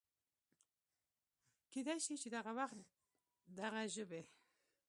[1.71, 2.79] کېدی شي چې دغه وخت
[3.59, 4.21] دغه ژبې